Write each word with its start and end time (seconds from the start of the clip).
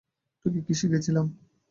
তোকে 0.45 0.59
কী 0.65 0.73
শিখিয়েছিলাম? 0.79 1.25